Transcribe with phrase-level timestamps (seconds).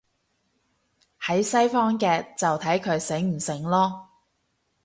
[1.21, 4.07] 喺西方嘅，就睇佢醒唔醒囉